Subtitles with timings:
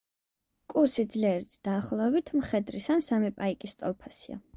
[0.71, 4.41] კუ სიძლიერით დაახლოებით მხედრის ან სამი პაიკის ტოლფასია.